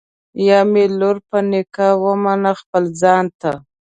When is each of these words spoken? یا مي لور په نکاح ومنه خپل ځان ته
یا 0.47 0.59
مي 0.71 0.83
لور 0.99 1.17
په 1.29 1.37
نکاح 1.51 1.93
ومنه 2.05 2.51
خپل 2.61 2.83
ځان 3.01 3.25
ته 3.41 3.51